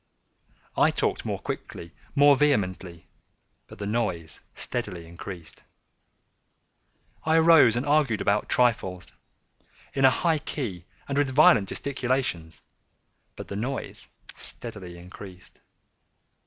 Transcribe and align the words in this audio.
I 0.75 0.89
talked 0.89 1.25
more 1.25 1.37
quickly—more 1.37 2.35
vehemently; 2.35 3.05
but 3.67 3.77
the 3.77 3.85
noise 3.85 4.41
steadily 4.55 5.05
increased. 5.05 5.61
I 7.23 7.35
arose 7.37 7.75
and 7.75 7.85
argued 7.85 8.19
about 8.19 8.49
trifles, 8.49 9.13
in 9.93 10.03
a 10.03 10.09
high 10.09 10.39
key 10.39 10.85
and 11.07 11.19
with 11.19 11.29
violent 11.29 11.69
gesticulations; 11.69 12.63
but 13.35 13.47
the 13.47 13.55
noise 13.55 14.07
steadily 14.33 14.97
increased. 14.97 15.59